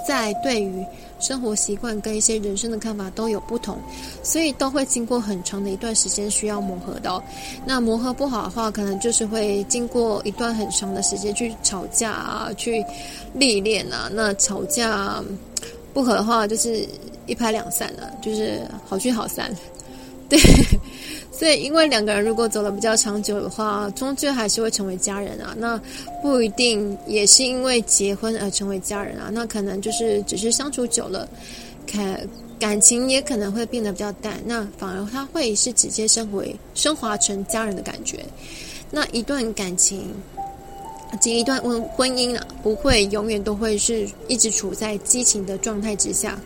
[0.07, 0.85] 在对于。
[1.21, 3.77] 生活习惯跟一些人生的看法都有不同，
[4.23, 7.11] 所以都会经过很长的一段时间需要磨合的。
[7.11, 7.21] 哦
[7.65, 12.81] 那磨合不好的话，可能就是会经过一段很长的时间去吵架啊，去
[13.33, 14.09] 历练啊。
[14.13, 15.21] 那吵架
[15.93, 16.87] 不合的话，就是
[17.25, 19.53] 一拍两散了，就是好聚好散。
[20.29, 20.39] 对。
[21.31, 25.55] 所以，因为两个人如果走得比较长久的话，终究还是会成为家人啊。
[25.57, 25.79] 那
[26.21, 29.29] 不一定也是因为结婚而成为家人啊。
[29.31, 31.25] 那可能就是只是相处久了，
[31.87, 32.27] 感
[32.59, 34.37] 感情也可能会变得比较淡。
[34.45, 38.17] 那反而他会是直接升回升华成家人的感觉。
[38.91, 40.13] 那一段感情
[41.21, 46.37] 及一段婚婚姻啊，不会永远都会是一直处在激情的状态之下。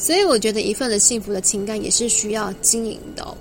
[0.00, 3.36] 所以，我觉得一份的幸福的情感也是需要经营的。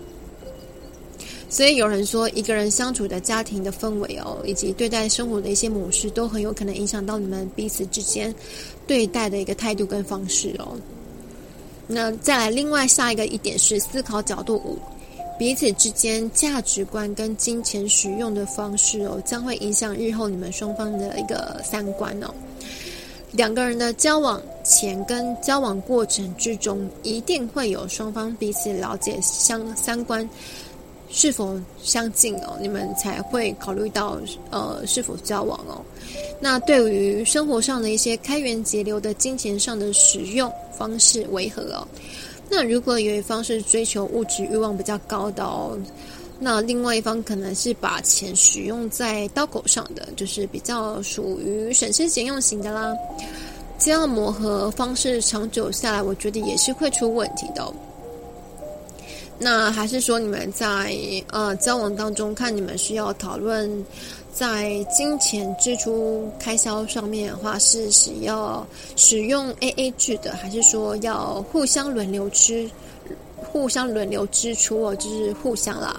[1.49, 8.35] 所以有人说，一个人相处的家庭的氛围哦，以及对待生活的一些模式，都很有可能影响到你们彼此之间
[8.85, 10.75] 对待的一个态度跟方式哦。
[11.87, 14.77] 那再来，另外下一个一点是思考角度五，
[15.39, 22.31] 彼此之间价值观跟金钱使用的方式哦，将会影响日后你们双方的一个三观哦。
[23.31, 30.27] 两个人的交往前跟交往过程之中，一定会有双方彼此了解相三观。
[31.11, 32.55] 是否相近哦？
[32.61, 34.19] 你们才会考虑到
[34.51, 35.81] 呃是否交往哦。
[36.39, 41.87] 那对于生活上的一些开源节流的金钱上的使用方式为何哦？
[42.47, 45.75] 那如果有一方是追求物质欲望比较高的哦，
[46.39, 52.93] 那另外一方可能是把钱使用在刀口上的，就是比较属于省吃俭用型的啦。
[53.77, 57.71] 这样磨合方式长久下来，我觉得也是会出问题的。
[59.37, 60.93] 那还是说你们在
[61.31, 63.85] 呃交往当中，看你们需要讨论
[64.33, 72.69] 在金钱支出开销上面的话，是使要使用 AA 制的，还是说要互相轮流吃，
[73.37, 75.97] 互相轮流支出哦，就是互相啦，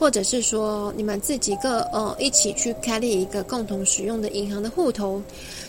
[0.00, 5.22] 或者是说你们自己个呃一起去开立一个共同使用的银行的户头。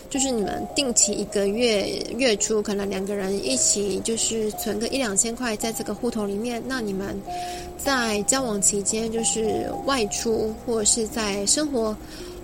[0.10, 6.62] 就是你们定期一个月月初，可能两个人一起就是存个一两千块在这个户头里面。
[6.68, 7.18] 那你们
[7.78, 11.96] 在交往期间，就是外出或者是在生活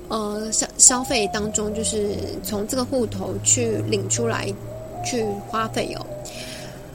[0.08, 4.48] 呃消消费当中，就是从这个户头去领出来
[5.06, 6.06] 去花费哦。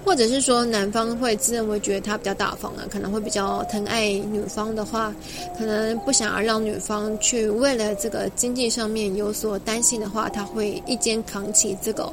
[0.04, 5.14] 或者是说，男方会自认为觉得他比较大方啊，可能会比较疼爱女方的话，
[5.56, 12.12] 可能不想要让女方去为了这个经济上面有所担心的话，他会一肩扛起这个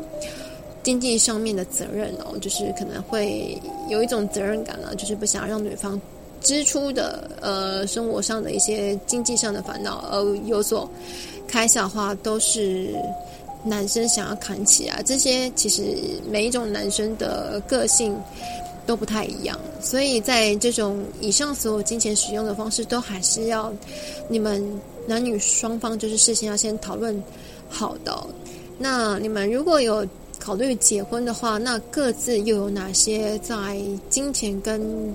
[0.83, 5.99] 经济上面的责任哦，就是可能会有一种责任感了，就是不想让女方
[6.41, 10.89] 支出的呃生活上的一些经济上的烦恼而有所
[11.47, 12.93] 开销的话，都是。
[13.63, 15.97] 男生想要扛起啊，这些其实
[16.29, 18.17] 每一种男生的个性
[18.85, 23.71] 都不太一样，所以在这种以上所有金钱使用的方式，都还是要
[24.27, 24.63] 你们
[25.05, 27.21] 男女双方就是事先要先讨论
[27.69, 28.25] 好的。
[28.77, 30.07] 那你们如果有
[30.39, 33.77] 考虑结婚的话，那各自又有哪些在
[34.09, 35.13] 金钱跟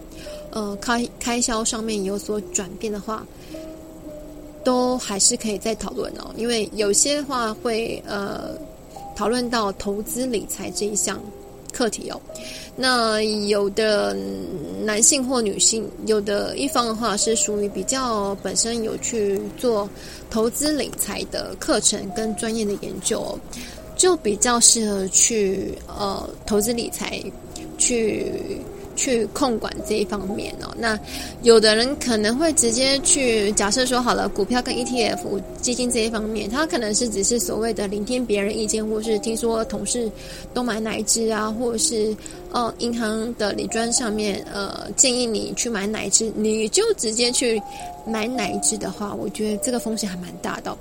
[0.50, 3.26] 呃开开销上面有所转变的话？
[4.64, 8.50] 都还是可以再讨论哦，因为有些话会呃
[9.14, 11.20] 讨论到投资理财这一项
[11.72, 12.20] 课题哦。
[12.74, 14.16] 那有的
[14.82, 19.88] 男性或女性，有的一方的话是属于比较本身有去做
[20.30, 23.38] 投资理财的课程跟专业的研究哦，
[23.96, 27.22] 就比较适合去呃投资理财
[27.78, 28.32] 去。
[28.96, 30.98] 去控管这一方面哦，那
[31.42, 35.18] 有的人可能会直接去假设说好了，股票跟 ETF
[35.60, 40.10] 基金这一方面，他可能是只是所谓的聆听别人意见，或是听说同事
[40.52, 42.16] 都买哪一支啊，或是
[42.52, 47.60] 呃银行的理专上面呃建议你去买哪一支，你就直接去
[48.06, 50.76] 买哪一支的话，我觉得这个风险还蛮大的，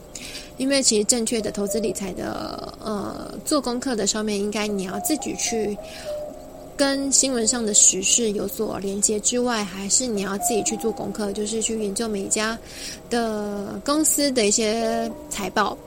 [0.57, 5.77] 因为其实正确的投资理财的呃做功课的上面，应该你要自己去。
[6.75, 12.57] 跟新闻上的时事有所连接之外，还是你要自己去做功课，就是去研究每一家
[13.09, 15.77] 的公司的一些财报，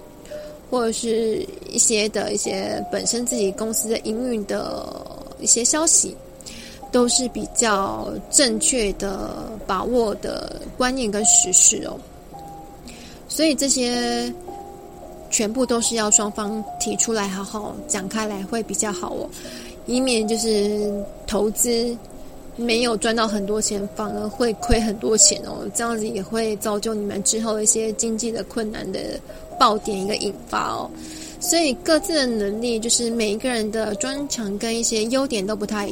[0.71, 4.87] 或者是一些的一些本身自己公司的营运的
[5.41, 6.17] 一些消息，
[6.93, 11.99] 都是比较正确的把握的观念跟时事哦。
[13.29, 14.33] 所以这些
[15.31, 19.29] 全部都是要双方提出来，好好讲开来会比较好哦。
[19.87, 20.93] 以免就是
[21.27, 21.97] 投资
[22.57, 25.69] 没有赚到很多钱，反而会亏很多钱哦。
[25.75, 28.99] 这样子也会造就你们之后一些经济的困难的
[29.59, 30.91] 爆点一个引发哦。
[31.39, 35.89] 所以各自的能力，就是每一个人的专长跟一些优点都不太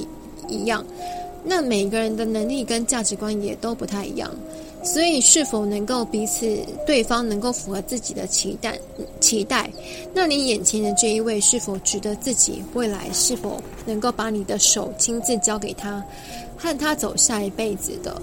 [0.49, 0.84] 一样。
[1.45, 4.30] 那每一个人的能力跟价值观也都不太一样。
[4.85, 8.78] 所以，是否能够彼此对方能够符合自己的期待？
[9.18, 9.68] 期待？
[10.12, 16.05] 那你眼前的这一位是否值得自己未来是否能够把你的手亲自交给他，
[16.57, 18.20] 和他走下一辈子的？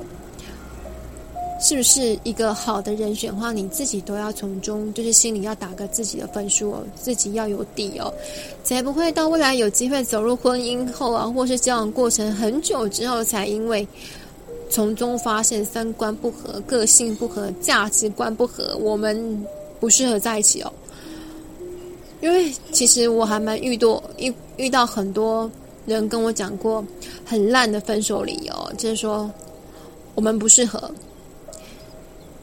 [1.59, 8.13] 是不是一个好的人选的话，你自己都要从中就是心里要打个自己的分数哦，自己要有底哦，
[8.63, 13.85] 才不会到未来有机会走入婚姻后啊，或是交往过程很久之后才因为。
[14.71, 19.45] 从中发现三观不合、个性不合、价值观不合，我们
[19.79, 20.73] 不适合在一起哦。
[22.21, 25.49] 因为其实我还蛮遇到遇遇到很多
[25.85, 26.83] 人跟我讲过
[27.25, 29.29] 很烂的分手理由，就是说
[30.15, 30.89] 我们不适合。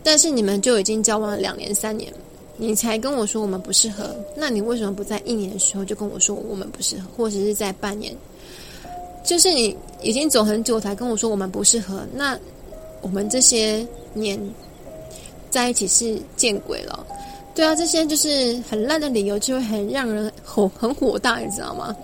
[0.02, 2.12] 但是你们就已经交往了两年、三年，
[2.56, 8.14] 你才跟我说我们不适合，那你为什么不在一年的时候就跟我说我们不适合，或者是在半年？
[9.28, 12.34] 就是你已经走很久才跟我说我们不适合，那
[13.02, 14.40] 我们这些年
[15.50, 17.06] 在一起是见鬼了。
[17.54, 21.94] 对啊，这些就是很烂的理由，就会很让人火很火大，你知道吗？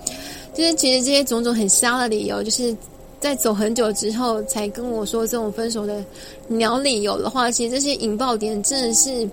[0.53, 2.77] 就是其实这些种种很瞎的理由，就是
[3.21, 6.05] 在走很久之后才跟我说这种分手的
[6.47, 9.27] 鸟理由的话，其实这些引爆点真的是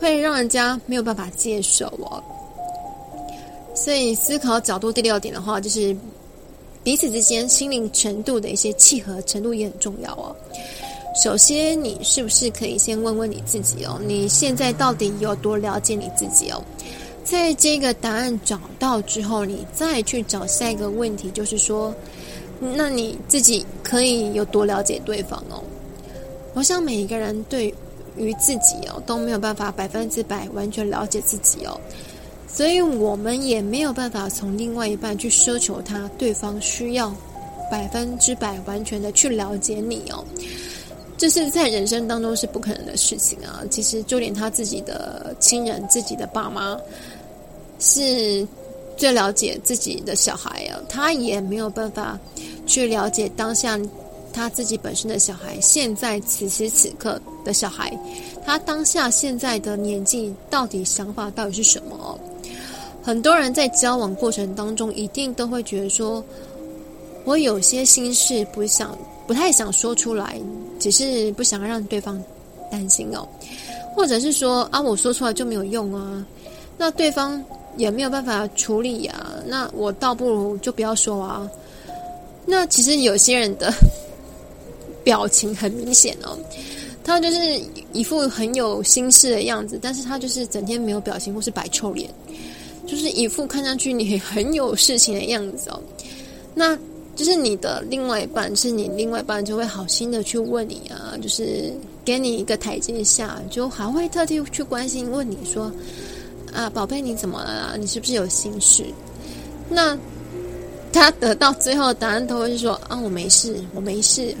[0.00, 2.20] 会让人家没有办法接受哦。
[3.72, 5.96] 所以思考角度第六点的话，就是。
[6.82, 10.34] 彼此之间心灵程度的一些契合程度也很重要哦。
[11.22, 14.00] 首先，你是不是可以先问问你自己哦？
[14.06, 16.62] 你现在到底有多了解你自己哦？
[17.24, 21.94] 在这个答案找到之后，你再去找下一个问题，就是说，
[22.60, 25.62] 那你自己可以有多了解对方哦？
[26.54, 27.74] 我想每一个人对
[28.16, 31.78] 于自己哦都没有办法百分之百完全了解自己哦。
[32.52, 37.14] 所以我们也没有办法从另外一半去奢求他，对方需要
[37.70, 40.24] 百分之百完全的去了解你哦，
[41.16, 43.62] 这是在人生当中是不可能的事情啊。
[43.70, 46.78] 其实就连他自己的亲人、自己的爸妈，
[47.78, 48.46] 是
[48.96, 52.18] 最了解自己的小孩啊，他也没有办法
[52.66, 53.78] 去了解当下
[54.32, 57.96] 他自己本身的小孩，现在此时此刻的小孩，
[58.44, 62.18] 他当下现在的年纪到底想法到底是什么？
[63.02, 66.22] 很多人在交往过程当中，一定都会觉得说，
[67.24, 70.38] 我有些心事不想、不太想说出来，
[70.78, 72.22] 只是不想让对方
[72.70, 73.26] 担心哦，
[73.96, 76.26] 或者是说啊，我说出来就没有用啊，
[76.76, 77.42] 那对方
[77.76, 81.50] 也没有办法处理呀，那我倒不如就不要说啊。
[82.44, 83.72] 那其实有些人的
[85.04, 86.38] 表情很明显哦，
[87.02, 87.60] 他就是
[87.92, 92.08] 一副很有心事的样子，但是他就是整天没有表情或是摆臭脸。
[92.86, 95.80] 就是一副看上去你很有事情的样子哦，
[96.54, 96.76] 那
[97.14, 101.72] 就是你的另外一半，是你另外一半就会好心的去问你啊，就是
[102.04, 105.70] 给你一个台阶下，就还会特地去关心问你说
[106.52, 107.76] 啊，宝贝你怎么了？
[107.78, 108.84] 你是不是有心事？
[109.68, 109.96] 那
[110.92, 114.34] 他得到最后的答案都会是说啊，我没事，我没事，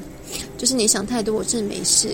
[0.58, 2.08] 就是你想太多，我真的没事。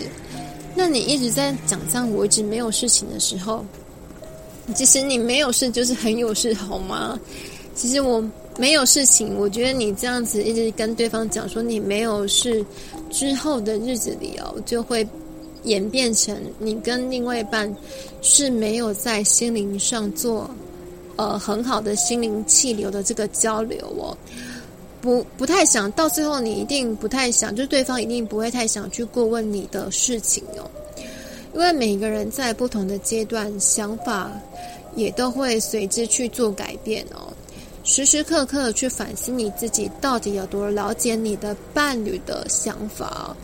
[0.75, 3.65] 那你一直在讲这样，我一直没有事情的时候。
[4.75, 7.19] 其实你没有事就是很有事，好吗？
[7.75, 8.23] 其实我
[8.59, 12.65] 没有事情，我觉得你这样子一直跟对方讲说你没有事，
[13.11, 15.07] 之后的日子里哦，就会
[15.65, 17.73] 演变成你跟另外一半
[18.23, 20.51] 是没有在心灵上做
[21.17, 24.17] 呃很好的心灵气流的这个交流哦，
[25.01, 30.69] 不不太想到最后你一定不太想，就是对方一定不会太想去过问你的事情哦。
[31.55, 34.31] 因为每个人在不同的阶段，想法
[34.95, 37.33] 也都会随之去做改变哦。
[37.85, 43.35] 时时刻刻去反思你自己到底有多了解你的伴侣的想法，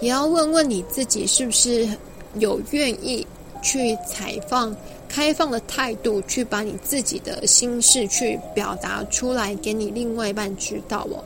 [0.00, 1.88] 也要问问你自己是不是
[2.34, 3.26] 有愿意
[3.60, 4.74] 去采访、
[5.08, 11.24] 开放的态度，去把你自己的心事去表达出来，给你另外一半知道哦。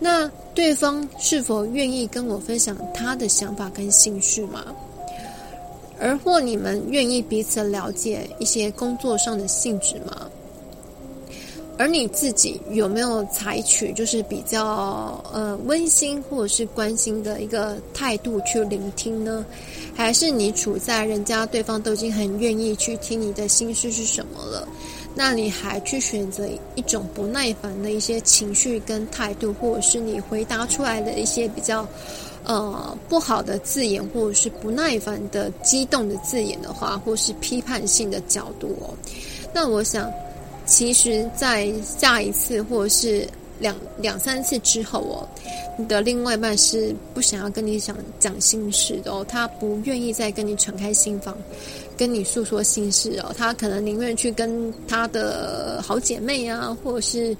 [0.00, 4.64] 那对方是否愿意跟我分享他的想法跟兴趣吗？
[6.00, 10.30] 而或你们愿意彼此了解一些工作上的性质吗？
[11.78, 19.46] 而你自己有没有采取就是比较呃温馨或者是关心的一个态度去聆听呢？
[19.94, 24.66] 还是你处在人家对方都已经很愿意去听你的心事是什么了，
[25.14, 31.86] 那你还去选择一种不耐烦的一些情绪跟态度，或者是你回答出来的一些比较
[32.44, 38.90] 呃不好的字眼，或者是不耐烦的激动的字眼的话，或是批判性的角度哦，
[39.54, 40.10] 那我想。
[40.68, 43.26] 其实，在下一次或者是
[43.58, 45.28] 两两三次之后哦，
[45.78, 51.36] 你的另外一半是不想要跟你讲讲心事的哦，他不愿意再跟你敞开心房，
[51.96, 57.36] 跟你诉说心事哦，他可能宁愿去跟他的好姐妹啊，或者是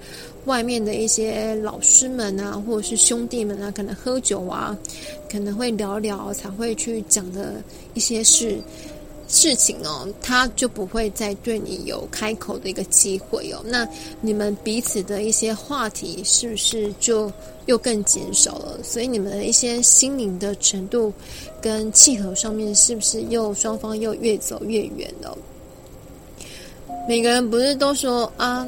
[0.46, 4.76] 外面的一些老师们啊，或者是兄弟们啊，可能喝酒啊，
[5.30, 7.62] 可能会聊聊才会去讲的
[7.92, 8.58] 一些事。
[9.28, 13.60] 事情哦，他就不会再对你有开口的一个机会哦。
[13.64, 13.86] 那
[14.22, 17.30] 你们彼此的一些话题是不是就
[17.66, 18.78] 又更减少了？
[18.82, 21.12] 所以你们的一些心灵的程度
[21.60, 25.36] 跟契合上面，是不是又双方又越走越远了？
[27.06, 28.66] 每个人不是都说啊，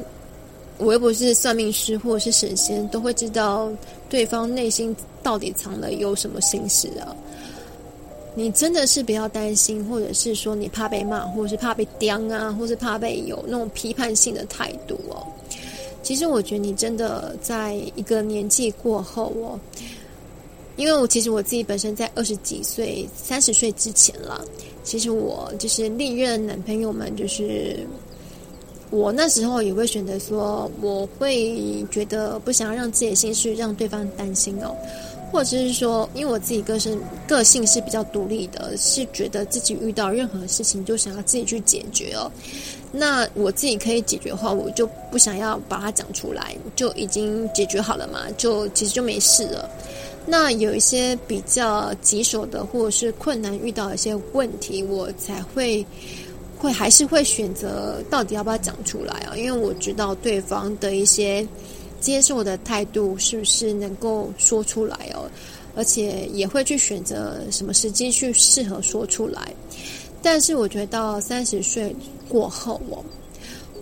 [0.77, 3.71] 我又不是算命师或者是神仙，都会知道
[4.09, 7.15] 对方内心到底藏了有什么心事啊？
[8.33, 15.27] 你真的是不要担心，或者是说你怕被骂，或者是怕被刁啊，或是怕被有那种批判性的态度哦。
[16.01, 19.59] 其实我觉得你真的在一个年纪过后哦，
[20.77, 24.43] 因为我其实我自己本身在二十几岁、三十岁之前了，
[24.83, 27.85] 其实我就是历任男朋友们，就是
[28.89, 34.75] 我那时候也会选择说，我会觉得不想要让自己的心事让对方担心哦。
[35.31, 42.29] 或者是说，因为我自己个性个性是比较独立的，是觉得自己遇到任何事情就想要自己去解决哦。
[42.91, 49.69] 那我自己可以解决的话，我就不想要把它讲出来，就已经解决好了嘛，就其实就没事了。
[50.25, 55.85] 那有一些比较棘手的或者是困难遇到一些问题，我才会
[56.57, 59.33] 会还是会选择到底要不要讲出来啊？
[59.37, 61.47] 因为我知道对方的一些。
[62.01, 65.29] 接受的态度是不是能够说出来哦？
[65.75, 69.53] 而且也会去选择什么时机去适合说出来。
[70.21, 71.95] 但是我觉得到三十岁
[72.27, 73.01] 过后哦，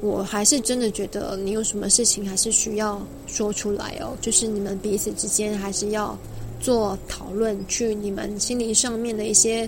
[0.02, 4.16] 我还是真的觉得你有什么事情还是需要说出来哦。
[4.22, 6.16] 就是你们彼此之间还是要
[6.62, 9.68] 做讨论，去你们心灵上面的一些。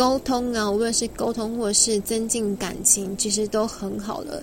[0.00, 4.42] 沟通啊，无论是沟通或是增进感情，其实都很好的。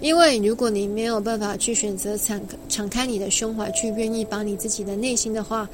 [0.00, 5.70] 因为如果你没有办法去选择敞敞开你的胸怀，去愿意把你自己的内心的话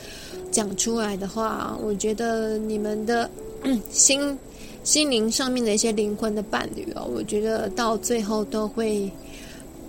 [0.50, 3.30] 讲出来的话，我觉得你们的
[3.90, 4.38] 心
[4.84, 9.10] 心灵上面的一些灵魂的伴侣哦，我觉得到最后都会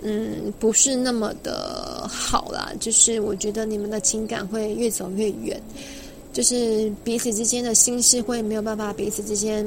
[0.00, 2.72] 嗯不是那么的好啦。
[2.80, 5.60] 就是我觉得你们的情感会越走越远。
[6.34, 9.64] 就是彼此之间的心事会没有办法彼此之间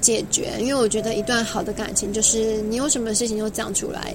[0.00, 4.14] 解决，因为我觉得一段好的感情就是你有什么事情就讲出来。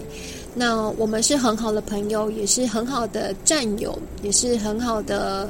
[0.56, 5.48] 那我们是很好的朋友，也是很好的战友，也是很好的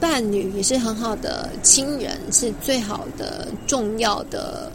[0.00, 4.70] 伴侣，也是很好的亲人，是最好的重要的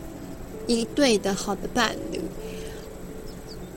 [0.66, 2.22] 一对的好的伴侣。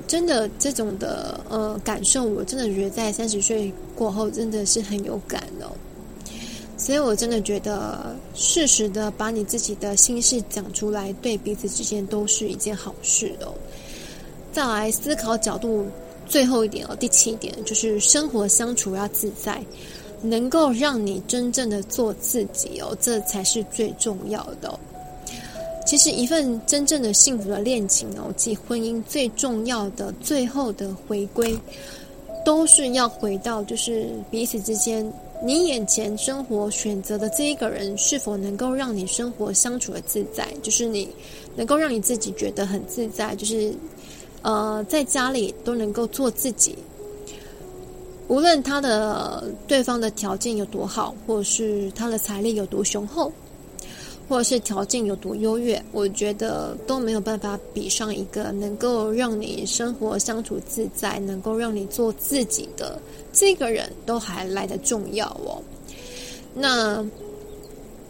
[0.06, 5.66] 真的这种的呃感受，我真的觉得在三十岁过后真的是很有感哦。
[6.76, 13.54] 所以，我真的觉得，适时的把你自己的心事讲出来，对彼此之间都是一件好事哦。
[14.52, 15.86] 再来思考角度，
[16.26, 19.64] 最后一点哦，第七点就是生活相处要自在，
[20.20, 24.78] 能够让你真正的做自己哦，这才是最重要的。
[25.86, 31.56] 其实，一份真正的幸福的恋情哦，及婚姻最重要的最后的回归，
[32.44, 35.10] 都是要回到就是彼此之间。
[35.46, 40.48] 你眼前生活选择的这一个人，是否能够让你生活相处的自在？
[40.62, 41.06] 就是你
[41.54, 43.74] 能够让你自己觉得很自在，就是
[44.40, 46.74] 呃，在家里都能够做自己。
[48.26, 53.30] 无论他的对方的条件有多好，或者是他的财力有多雄厚。
[54.28, 63.00] 或者是条件有多优越，我觉得都没有办法比上一个能够让你生活相处自在、能够让你做自己的
[63.32, 65.62] 这个人都还来得重要哦。
[66.54, 67.04] 那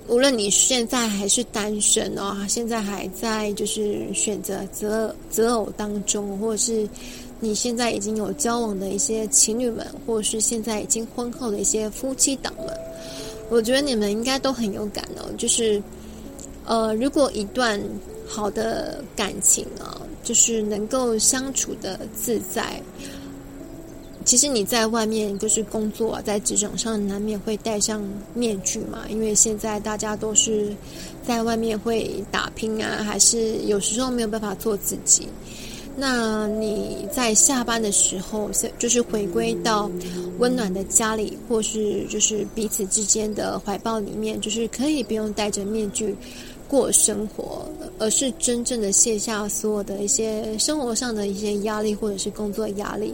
[0.07, 6.87] 无论你现在还是单身哦，现在还在就是选择择择偶当中，或者是
[7.41, 12.67] 你现在已经有交往的一些情侣们，或者是现在已经婚后的一些夫妻档们，
[13.49, 15.25] 我觉得你们应该都很有感哦。
[15.39, 15.83] 就是
[16.67, 17.81] 呃，如果一段
[18.27, 22.81] 好的感情啊，就是能够相处的自在。
[24.25, 28.03] 其实你在外面就是工作啊，在职场上难免会戴上
[28.33, 30.75] 面具嘛，因为现在大家都是
[31.23, 35.29] 在外面会打拼啊，还是有时候没有办法做自己。
[35.97, 39.91] 那你在下班的时候，就是回归到
[40.39, 46.17] 温暖的家里，或是就是彼此之间的怀抱里面，就是可以不用戴着面具。
[46.69, 53.13] 过生活，而是真正的卸下所有的一些生活上的一些压力，或者是工作压力，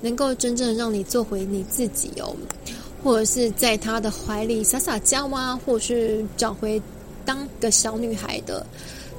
[0.00, 2.34] 能够真正让你做回你自己哦，
[3.04, 6.80] 或者是在他的怀里撒撒娇啊，或者是找回
[7.24, 8.66] 当个小女孩的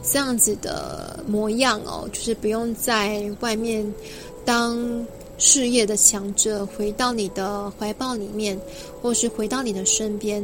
[0.03, 3.85] 这样子的模样哦，就是不用在外面
[4.43, 5.05] 当
[5.37, 8.59] 事业的强者，回到你的怀抱里面，
[9.01, 10.43] 或是回到你的身边。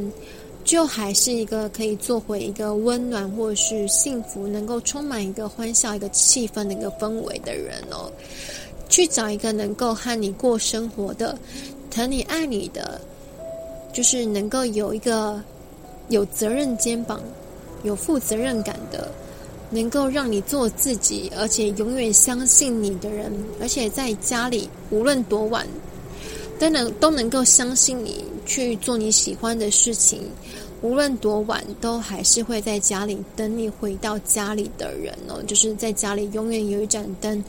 [0.64, 8.10] 就还是一个可以做回一个温暖或是幸福，能够充满一个欢笑、一个气氛的一个氛围的人哦。
[8.88, 11.36] 去找一个能够和你过生活的、
[11.90, 13.00] 疼你爱你的，
[13.92, 15.42] 就是能够有一个
[16.08, 17.20] 有责任肩膀、
[17.82, 19.10] 有负责任感的，
[19.70, 25.66] 能够让你做自己，而且永远相信你的人，而且在家里无论多晚，
[26.58, 28.24] 都能都能够相信你。
[28.46, 30.20] 去做你喜欢的事情，
[30.82, 35.42] 无论多晚，都还是会在家里等你回到家里的人哦。
[35.46, 37.42] 就是在家里永远有一盏灯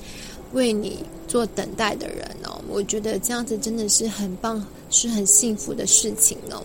[0.54, 2.62] 为你做等待的人哦。
[2.70, 6.64] 我觉得这样子真的是很棒，是很幸福的事情哦。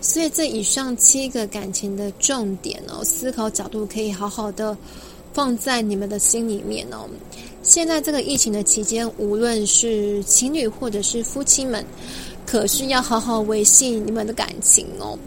[0.00, 4.74] 所以这以上七个感情的重点哦，思考角度可以好好的
[5.34, 7.06] 放在你们的心里面哦。
[7.68, 11.84] 现在这个疫情的期间，无论是情侣或者是夫妻们。
[12.46, 15.18] 可是要好好维系你们的感情哦，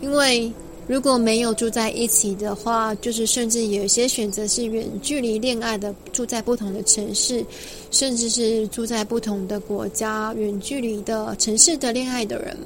[0.00, 0.50] 因为
[0.86, 7.44] 如果没有住在一起的话，就是甚至有一些选择是远距离恋爱的，住在不同的城市，
[7.90, 12.56] 甚至是住在不同的国家，远距离的城市的恋爱的人，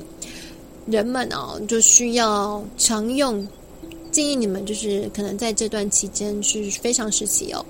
[0.86, 3.44] 人们哦，就需要常用，
[4.12, 7.66] 建议你们就是可能在这段期间是非常时期哦。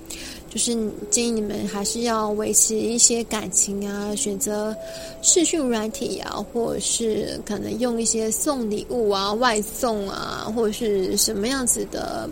[0.50, 0.74] 就是
[1.10, 4.74] 建议你们还是要维持一些感情啊，选择
[5.20, 12.28] 视讯软体啊，或者是可能用一些送礼物啊、外送啊，或者是什么样子的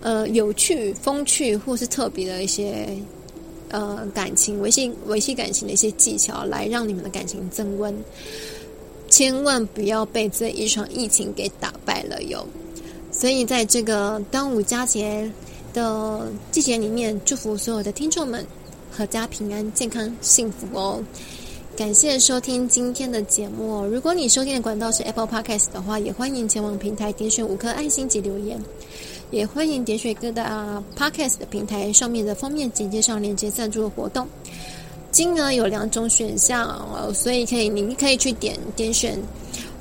[0.00, 2.88] 呃有趣、风趣或是特别的一些
[3.70, 7.92] 呃感情维系维系感情的一些技巧，来让你们的感情增温。
[9.08, 12.46] 千万不要被这一场疫情给打败了哟！
[13.10, 15.28] 所以在这个端午佳节。
[15.72, 18.44] 的季节里面，祝福所有的听众们
[18.96, 21.02] 阖家平安、健康、幸福哦！
[21.76, 23.86] 感谢收听今天的节目。
[23.86, 28.60] 如果你收听的管道是 Apple Podcast 的话，也欢迎前往平台点选五颗爱心及留言，
[29.30, 34.26] 也欢迎点选各大 Podcast 的平台上面的封面简介上链接赞助的活动。
[35.10, 39.18] 金额有两种选项，所以可以，你可以去点点选，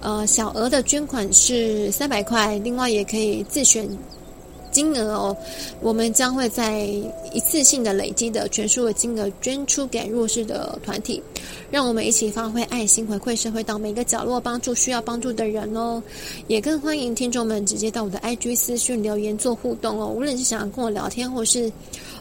[0.01, 3.87] 呃，小额的捐款是三百块，另外也可以自选。
[4.71, 5.37] 金额哦，
[5.81, 6.81] 我们将会在
[7.33, 11.21] 一次性的累积的全数的金额捐出给弱势的团体，
[11.71, 16.01] 让我们一起发挥爱心回馈社会，到每个角落帮助需要帮助的人哦。
[16.47, 20.07] 也更欢迎听众们直接到我的 IG 私讯留言做互动哦。
[20.07, 21.71] 无论是想要跟我聊天，或是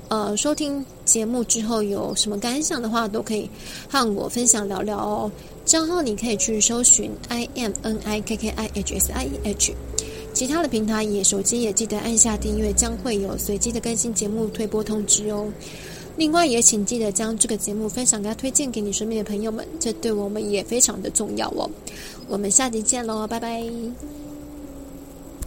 [0.09, 3.49] 呃收听节目之后有什么感想的话，都可以
[3.89, 5.31] 和我分享聊聊哦。
[5.65, 9.75] 账号你可以去搜寻 I M N I K K I H S I E H。
[10.39, 15.49] 其他的平台也手机也记得按下订阅，将会有随机的更新节目推播通知哦。
[16.17, 21.69] 另外也请记得将这个节目分享给他，推荐给你身边的朋友们，这对我们也非常的重要哦。
[22.29, 23.69] 我们下集见喽，拜拜。